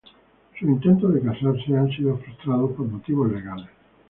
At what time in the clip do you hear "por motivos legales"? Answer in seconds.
2.71-3.67